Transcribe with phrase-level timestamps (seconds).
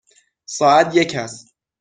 [0.45, 1.55] ساعت یک است.